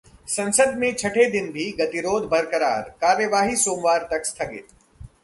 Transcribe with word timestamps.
संसद 0.27 0.77
में 0.77 0.93
छठे 0.93 1.29
दिन 1.31 1.51
भी 1.51 1.69
गतिरोध 1.71 2.23
बरकरार, 2.29 2.81
कार्यवाही 3.01 3.55
सोमवार 3.55 4.07
तक 4.11 4.25
स्थगित 4.25 4.67